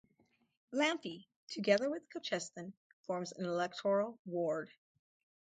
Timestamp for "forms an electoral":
3.05-4.17